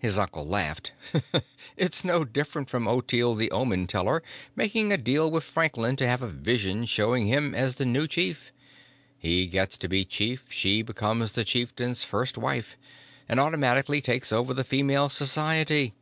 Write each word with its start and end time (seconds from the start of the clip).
His 0.00 0.18
uncle 0.18 0.44
laughed. 0.44 0.90
"It's 1.76 2.02
no 2.02 2.24
different 2.24 2.68
from 2.68 2.88
Ottilie 2.88 3.38
the 3.46 3.52
Omen 3.52 3.86
Teller 3.86 4.20
making 4.56 4.92
a 4.92 4.96
deal 4.96 5.30
with 5.30 5.44
Franklin 5.44 5.94
to 5.94 6.06
have 6.08 6.22
a 6.22 6.26
vision 6.26 6.86
showing 6.86 7.28
him 7.28 7.54
as 7.54 7.76
the 7.76 7.84
new 7.84 8.08
chief. 8.08 8.50
He 9.16 9.46
gets 9.46 9.78
to 9.78 9.86
be 9.88 10.04
chief, 10.04 10.46
she 10.50 10.82
becomes 10.82 11.30
the 11.30 11.44
Chieftain's 11.44 12.02
First 12.02 12.36
Wife 12.36 12.76
and 13.28 13.38
automatically 13.38 14.00
takes 14.00 14.32
over 14.32 14.52
the 14.52 14.64
Female 14.64 15.08
Society. 15.08 15.94